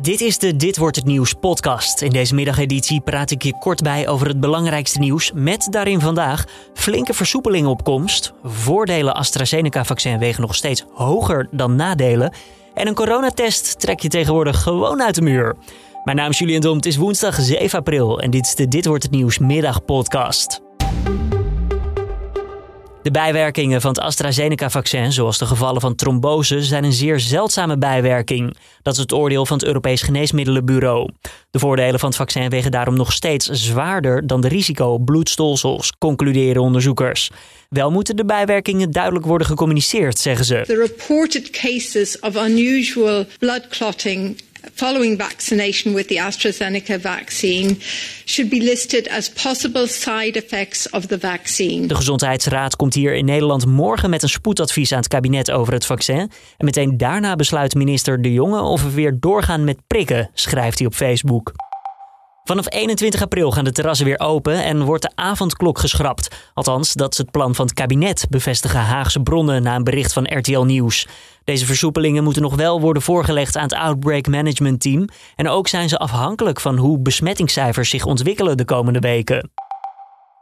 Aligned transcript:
Dit 0.00 0.20
is 0.20 0.38
de 0.38 0.56
Dit 0.56 0.76
wordt 0.76 0.96
het 0.96 1.04
nieuws 1.04 1.32
podcast. 1.32 2.02
In 2.02 2.10
deze 2.10 2.34
middageditie 2.34 3.00
praat 3.00 3.30
ik 3.30 3.42
je 3.42 3.58
kort 3.58 3.82
bij 3.82 4.08
over 4.08 4.26
het 4.26 4.40
belangrijkste 4.40 4.98
nieuws 4.98 5.32
met 5.34 5.66
daarin 5.70 6.00
vandaag 6.00 6.44
flinke 6.74 7.14
versoepelingen 7.14 7.70
op 7.70 7.84
komst, 7.84 8.32
voordelen 8.42 9.14
AstraZeneca-vaccin 9.14 10.18
wegen 10.18 10.40
nog 10.40 10.54
steeds 10.54 10.84
hoger 10.92 11.48
dan 11.50 11.76
nadelen 11.76 12.34
en 12.74 12.86
een 12.86 12.94
coronatest 12.94 13.80
trek 13.80 14.00
je 14.00 14.08
tegenwoordig 14.08 14.62
gewoon 14.62 15.02
uit 15.02 15.14
de 15.14 15.22
muur. 15.22 15.56
Mijn 16.04 16.16
naam 16.16 16.30
is 16.30 16.38
Julian 16.38 16.60
Dom, 16.60 16.76
het 16.76 16.86
is 16.86 16.96
woensdag 16.96 17.40
7 17.40 17.78
april 17.78 18.20
en 18.20 18.30
dit 18.30 18.46
is 18.46 18.54
de 18.54 18.68
Dit 18.68 18.86
wordt 18.86 19.02
het 19.02 19.12
nieuws 19.12 19.38
middagpodcast. 19.38 20.60
De 23.04 23.10
bijwerkingen 23.10 23.80
van 23.80 23.90
het 23.90 24.00
AstraZeneca-vaccin, 24.00 25.12
zoals 25.12 25.38
de 25.38 25.46
gevallen 25.46 25.80
van 25.80 25.94
trombose, 25.94 26.62
zijn 26.62 26.84
een 26.84 26.92
zeer 26.92 27.20
zeldzame 27.20 27.78
bijwerking. 27.78 28.56
Dat 28.82 28.94
is 28.94 29.00
het 29.00 29.12
oordeel 29.12 29.46
van 29.46 29.56
het 29.56 29.66
Europees 29.66 30.02
Geneesmiddelenbureau. 30.02 31.10
De 31.50 31.58
voordelen 31.58 32.00
van 32.00 32.08
het 32.08 32.18
vaccin 32.18 32.48
wegen 32.48 32.70
daarom 32.70 32.96
nog 32.96 33.12
steeds 33.12 33.46
zwaarder 33.46 34.26
dan 34.26 34.40
de 34.40 34.48
risico 34.48 34.98
bloedstolsels, 34.98 35.92
concluderen 35.98 36.62
onderzoekers. 36.62 37.30
Wel 37.68 37.90
moeten 37.90 38.16
de 38.16 38.24
bijwerkingen 38.24 38.90
duidelijk 38.90 39.26
worden 39.26 39.46
gecommuniceerd, 39.46 40.18
zeggen 40.18 40.44
ze. 40.44 40.62
The 40.66 40.86
reported 40.96 41.50
cases 41.50 42.18
of 42.18 42.46
unusual 42.46 43.24
blood 43.38 43.66
clotting 43.68 44.36
following 44.74 45.18
vaccination 45.18 45.94
with 45.94 46.06
the 46.06 46.20
AstraZeneca 46.20 47.00
vaccine 47.00 47.76
should 48.24 48.50
be 48.50 48.62
listed 48.62 49.08
as 49.08 49.32
possible 49.42 49.86
side 49.86 50.36
effects 50.36 50.90
of 50.90 51.06
the 51.06 51.18
vaccine. 51.18 51.86
De 51.86 51.94
Gezondheidsraad 51.94 52.76
komt 52.76 52.94
hier 52.94 53.14
in 53.14 53.24
Nederland 53.24 53.66
morgen 53.66 54.10
met 54.10 54.22
een 54.22 54.28
spoedadvies 54.28 54.92
aan 54.92 54.98
het 54.98 55.08
kabinet 55.08 55.50
over 55.50 55.72
het 55.72 55.86
vaccin. 55.86 56.30
En 56.56 56.64
meteen 56.64 56.96
daarna 56.96 57.36
besluit 57.36 57.74
minister 57.74 58.22
De 58.22 58.32
Jonge 58.32 58.60
of 58.60 58.82
we 58.82 58.90
weer 58.90 59.16
doorgaan 59.20 59.64
met 59.64 59.86
prikken, 59.86 60.30
schrijft 60.34 60.78
hij 60.78 60.86
op 60.86 60.94
Facebook. 60.94 61.52
Vanaf 62.44 62.72
21 62.72 63.22
april 63.22 63.50
gaan 63.50 63.64
de 63.64 63.72
terrassen 63.72 64.06
weer 64.06 64.20
open 64.20 64.64
en 64.64 64.82
wordt 64.82 65.02
de 65.02 65.10
avondklok 65.14 65.78
geschrapt. 65.78 66.28
Althans, 66.54 66.92
dat 66.92 67.12
is 67.12 67.18
het 67.18 67.30
plan 67.30 67.54
van 67.54 67.66
het 67.66 67.74
kabinet, 67.74 68.26
bevestigen 68.30 68.80
Haagse 68.80 69.20
bronnen 69.20 69.62
na 69.62 69.76
een 69.76 69.84
bericht 69.84 70.12
van 70.12 70.38
RTL 70.38 70.60
Nieuws. 70.60 71.06
Deze 71.44 71.66
versoepelingen 71.66 72.24
moeten 72.24 72.42
nog 72.42 72.54
wel 72.54 72.80
worden 72.80 73.02
voorgelegd 73.02 73.56
aan 73.56 73.62
het 73.62 73.74
Outbreak 73.74 74.26
Management 74.26 74.80
Team. 74.80 75.08
En 75.36 75.48
ook 75.48 75.68
zijn 75.68 75.88
ze 75.88 75.98
afhankelijk 75.98 76.60
van 76.60 76.76
hoe 76.76 76.98
besmettingscijfers 76.98 77.90
zich 77.90 78.04
ontwikkelen 78.04 78.56
de 78.56 78.64
komende 78.64 78.98
weken. 78.98 79.50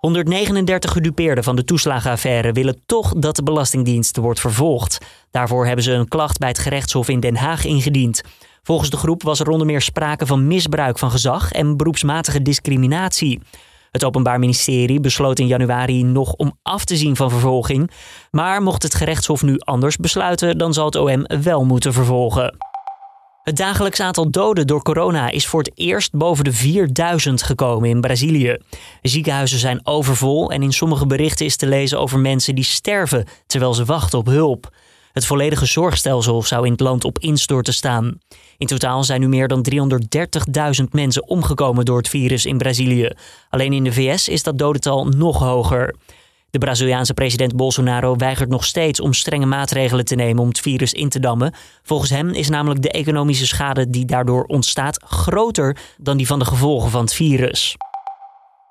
139 0.00 0.92
gedupeerden 0.92 1.44
van 1.44 1.56
de 1.56 1.64
toeslagenaffaire 1.64 2.52
willen 2.52 2.80
toch 2.86 3.14
dat 3.14 3.36
de 3.36 3.42
Belastingdienst 3.42 4.16
wordt 4.16 4.40
vervolgd. 4.40 4.98
Daarvoor 5.30 5.66
hebben 5.66 5.84
ze 5.84 5.92
een 5.92 6.08
klacht 6.08 6.38
bij 6.38 6.48
het 6.48 6.58
gerechtshof 6.58 7.08
in 7.08 7.20
Den 7.20 7.36
Haag 7.36 7.64
ingediend. 7.64 8.22
Volgens 8.62 8.90
de 8.90 8.96
groep 8.96 9.22
was 9.22 9.40
er 9.40 9.48
onder 9.48 9.66
meer 9.66 9.80
sprake 9.80 10.26
van 10.26 10.46
misbruik 10.46 10.98
van 10.98 11.10
gezag 11.10 11.52
en 11.52 11.76
beroepsmatige 11.76 12.42
discriminatie. 12.42 13.40
Het 13.94 14.04
Openbaar 14.04 14.38
Ministerie 14.38 15.00
besloot 15.00 15.38
in 15.38 15.46
januari 15.46 16.02
nog 16.02 16.32
om 16.32 16.58
af 16.62 16.84
te 16.84 16.96
zien 16.96 17.16
van 17.16 17.30
vervolging. 17.30 17.90
Maar 18.30 18.62
mocht 18.62 18.82
het 18.82 18.94
gerechtshof 18.94 19.42
nu 19.42 19.58
anders 19.58 19.96
besluiten, 19.96 20.58
dan 20.58 20.72
zal 20.72 20.84
het 20.84 20.96
OM 20.96 21.26
wel 21.42 21.64
moeten 21.64 21.92
vervolgen. 21.92 22.56
Het 23.42 23.56
dagelijks 23.56 24.00
aantal 24.00 24.30
doden 24.30 24.66
door 24.66 24.82
corona 24.82 25.30
is 25.30 25.46
voor 25.46 25.60
het 25.60 25.70
eerst 25.74 26.12
boven 26.12 26.44
de 26.44 26.52
4000 26.52 27.42
gekomen 27.42 27.88
in 27.88 28.00
Brazilië. 28.00 28.56
Ziekenhuizen 29.02 29.58
zijn 29.58 29.80
overvol 29.86 30.50
en 30.50 30.62
in 30.62 30.72
sommige 30.72 31.06
berichten 31.06 31.46
is 31.46 31.56
te 31.56 31.66
lezen 31.66 32.00
over 32.00 32.18
mensen 32.18 32.54
die 32.54 32.64
sterven 32.64 33.26
terwijl 33.46 33.74
ze 33.74 33.84
wachten 33.84 34.18
op 34.18 34.26
hulp. 34.26 34.70
Het 35.14 35.26
volledige 35.26 35.66
zorgstelsel 35.66 36.42
zou 36.42 36.64
in 36.64 36.72
het 36.72 36.80
land 36.80 37.04
op 37.04 37.18
instorten 37.18 37.74
staan. 37.74 38.18
In 38.56 38.66
totaal 38.66 39.04
zijn 39.04 39.20
nu 39.20 39.28
meer 39.28 39.48
dan 39.48 39.66
330.000 40.80 40.84
mensen 40.90 41.28
omgekomen 41.28 41.84
door 41.84 41.96
het 41.96 42.08
virus 42.08 42.46
in 42.46 42.58
Brazilië. 42.58 43.10
Alleen 43.50 43.72
in 43.72 43.84
de 43.84 43.92
VS 43.92 44.28
is 44.28 44.42
dat 44.42 44.58
dodental 44.58 45.06
nog 45.06 45.38
hoger. 45.38 45.94
De 46.50 46.58
Braziliaanse 46.58 47.14
president 47.14 47.56
Bolsonaro 47.56 48.16
weigert 48.16 48.48
nog 48.48 48.64
steeds 48.64 49.00
om 49.00 49.12
strenge 49.12 49.46
maatregelen 49.46 50.04
te 50.04 50.14
nemen 50.14 50.42
om 50.42 50.48
het 50.48 50.60
virus 50.60 50.92
in 50.92 51.08
te 51.08 51.20
dammen. 51.20 51.54
Volgens 51.82 52.10
hem 52.10 52.28
is 52.28 52.48
namelijk 52.48 52.82
de 52.82 52.90
economische 52.90 53.46
schade 53.46 53.90
die 53.90 54.04
daardoor 54.04 54.44
ontstaat 54.44 55.02
groter 55.04 55.76
dan 55.98 56.16
die 56.16 56.26
van 56.26 56.38
de 56.38 56.44
gevolgen 56.44 56.90
van 56.90 57.00
het 57.00 57.14
virus. 57.14 57.76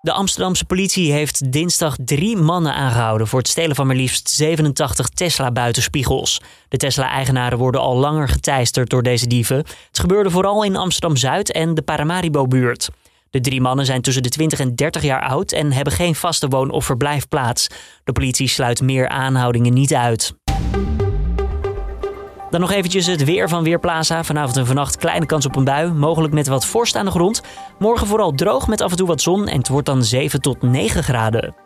De 0.04 0.12
Amsterdamse 0.12 0.66
politie 0.66 1.12
heeft 1.12 1.52
dinsdag 1.52 1.96
drie 2.06 2.38
mannen 2.38 2.74
aangehouden 2.74 3.28
voor 3.28 3.40
het 3.40 3.48
stelen 3.48 3.76
van 3.76 3.88
maar 3.88 3.96
liefst 3.96 4.30
87 4.30 5.10
Tesla-buitenspiegels. 5.10 6.42
De 6.70 6.78
Tesla-eigenaren 6.78 7.58
worden 7.58 7.82
al 7.82 7.96
langer 7.98 8.30
geteisterd 8.30 8.90
door 8.90 9.04
deze 9.04 9.28
dieven. 9.28 9.58
Het 9.58 10.00
gebeurde 10.00 10.30
vooral 10.30 10.64
in 10.64 10.76
Amsterdam-Zuid 10.76 11.52
en 11.52 11.74
de 11.74 11.82
Paramaribo-buurt. 11.82 12.90
De 13.30 13.40
drie 13.40 13.62
mannen 13.62 13.86
zijn 13.86 14.02
tussen 14.02 14.24
de 14.24 14.30
20 14.30 14.60
en 14.60 14.76
30 14.76 15.02
jaar 15.02 15.22
oud 15.22 15.52
en 15.52 15.72
hebben 15.72 15.94
geen 15.94 16.16
vaste 16.16 16.48
woon- 16.48 16.72
of 16.72 16.86
verblijfplaats. 16.86 17.68
De 18.04 18.12
politie 18.12 18.48
sluit 18.48 18.82
meer 18.82 19.08
aanhoudingen 19.08 19.74
niet 19.74 19.94
uit. 19.94 20.34
Dan 22.54 22.62
nog 22.62 22.72
eventjes 22.72 23.06
het 23.06 23.24
weer 23.24 23.50
van 23.50 23.64
Weerplaza. 23.64 24.24
Vanavond 24.24 24.58
en 24.58 24.66
vannacht 24.66 24.98
kleine 24.98 25.26
kans 25.26 25.46
op 25.46 25.56
een 25.56 25.64
bui, 25.64 25.92
mogelijk 25.92 26.34
met 26.34 26.48
wat 26.48 26.66
vorst 26.66 26.96
aan 26.96 27.06
de 27.06 27.12
grond. 27.12 27.42
Morgen 27.80 28.08
vooral 28.08 28.32
droog 28.32 28.68
met 28.68 28.82
af 28.82 28.92
en 28.92 28.98
toe 28.98 29.08
wat 29.08 29.22
zon 29.22 29.48
en 29.48 29.58
het 29.58 29.68
wordt 29.68 29.86
dan 29.86 30.04
7 30.04 30.42
tot 30.42 30.62
9 30.62 31.04
graden. 31.04 31.63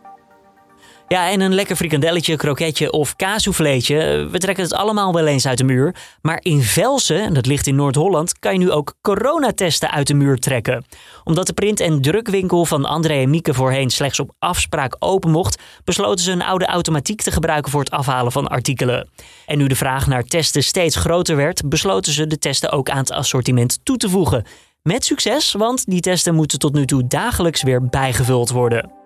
Ja, 1.09 1.29
en 1.29 1.41
een 1.41 1.53
lekker 1.53 1.75
frikandelletje, 1.75 2.35
kroketje 2.35 2.91
of 2.91 3.16
kaassouffleetje. 3.16 4.28
We 4.31 4.38
trekken 4.38 4.63
het 4.63 4.73
allemaal 4.73 5.13
wel 5.13 5.25
eens 5.25 5.47
uit 5.47 5.57
de 5.57 5.63
muur. 5.63 5.95
Maar 6.22 6.40
in 6.41 6.62
Velsen, 6.62 7.34
dat 7.34 7.45
ligt 7.45 7.68
in 7.68 7.75
Noord-Holland, 7.75 8.40
kan 8.40 8.53
je 8.53 8.59
nu 8.59 8.72
ook 8.72 8.94
coronatesten 9.01 9.91
uit 9.91 10.07
de 10.07 10.13
muur 10.13 10.38
trekken. 10.38 10.85
Omdat 11.23 11.47
de 11.47 11.53
print- 11.53 11.79
en 11.79 12.01
drukwinkel 12.01 12.66
van 12.66 12.85
André 12.85 13.13
en 13.13 13.29
Mieke 13.29 13.53
voorheen 13.53 13.90
slechts 13.90 14.19
op 14.19 14.31
afspraak 14.40 14.95
open 15.00 15.31
mocht, 15.31 15.62
besloten 15.84 16.23
ze 16.23 16.31
een 16.31 16.44
oude 16.44 16.66
automatiek 16.66 17.22
te 17.22 17.31
gebruiken 17.31 17.72
voor 17.72 17.79
het 17.79 17.91
afhalen 17.91 18.31
van 18.31 18.47
artikelen. 18.47 19.09
En 19.45 19.57
nu 19.57 19.68
de 19.68 19.75
vraag 19.75 20.07
naar 20.07 20.24
testen 20.24 20.63
steeds 20.63 20.95
groter 20.95 21.35
werd, 21.35 21.69
besloten 21.69 22.12
ze 22.12 22.28
de 22.28 22.39
testen 22.39 22.72
ook 22.72 22.89
aan 22.89 22.97
het 22.97 23.12
assortiment 23.12 23.79
toe 23.84 23.97
te 23.97 24.09
voegen. 24.09 24.45
Met 24.81 25.06
succes, 25.06 25.51
want 25.53 25.85
die 25.85 26.01
testen 26.01 26.35
moeten 26.35 26.59
tot 26.59 26.74
nu 26.74 26.85
toe 26.85 27.07
dagelijks 27.07 27.63
weer 27.63 27.85
bijgevuld 27.85 28.50
worden. 28.50 28.97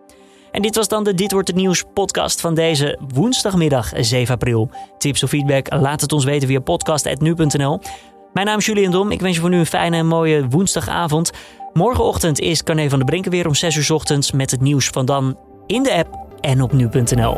En 0.52 0.62
dit 0.62 0.76
was 0.76 0.88
dan 0.88 1.04
de 1.04 1.14
Dit 1.14 1.32
wordt 1.32 1.48
het 1.48 1.58
nieuws 1.58 1.84
podcast 1.94 2.42
van 2.42 2.54
deze 2.54 3.00
woensdagmiddag 3.14 3.92
7 3.96 4.34
april. 4.34 4.70
Tips 4.98 5.24
of 5.24 5.30
feedback, 5.30 5.74
laat 5.74 6.02
het 6.02 6.12
ons 6.12 6.24
weten 6.24 6.48
via 6.48 6.60
podcast.nu.nl. 6.60 7.80
Mijn 8.34 8.46
naam 8.46 8.58
is 8.58 8.66
Julian 8.66 8.92
Dom. 8.92 9.12
Ik 9.12 9.22
wens 9.22 9.36
je 9.36 9.42
voor 9.42 9.50
nu 9.50 9.58
een 9.58 9.66
fijne 9.66 9.98
en 9.98 10.08
mooie 10.08 10.48
woensdagavond. 10.48 11.32
Morgenochtend 11.74 12.40
is 12.40 12.64
Carne 12.64 12.90
van 12.90 13.00
de 13.00 13.06
Brinken 13.06 13.32
weer 13.32 13.48
om 13.48 13.56
6 13.56 13.76
uur 13.76 13.96
ochtends 13.96 14.32
met 14.32 14.52
het 14.52 14.62
nieuws 14.62 14.88
van 14.88 15.06
dan 15.06 15.38
in 15.68 15.84
de 15.84 15.94
app 15.94 16.20
en 16.42 16.62
op 16.62 16.72
nu.nl. 16.72 17.38